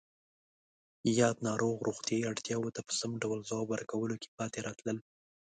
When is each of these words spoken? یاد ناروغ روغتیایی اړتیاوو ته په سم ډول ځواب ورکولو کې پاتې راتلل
یاد 1.19 1.37
ناروغ 1.47 1.75
روغتیایی 1.87 2.29
اړتیاوو 2.31 2.73
ته 2.75 2.81
په 2.87 2.93
سم 2.99 3.11
ډول 3.23 3.39
ځواب 3.49 3.67
ورکولو 3.71 4.15
کې 4.21 4.33
پاتې 4.37 4.59
راتلل 4.67 4.97